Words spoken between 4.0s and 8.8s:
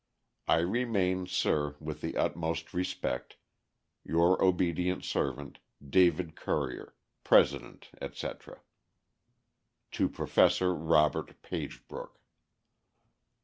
Your obedient servant, DAVID CURRIER, President, etc.